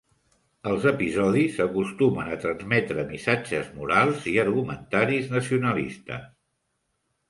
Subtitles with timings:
[0.69, 6.31] Els episodis acostumen a transmetre missatges morals i argumentaris nacionalistes.